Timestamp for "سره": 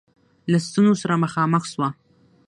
1.03-1.21